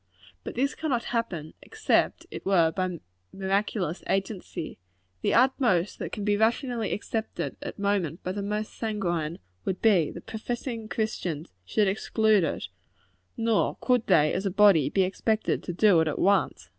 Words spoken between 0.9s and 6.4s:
happen, except it were by miraculous agency. The utmost that can be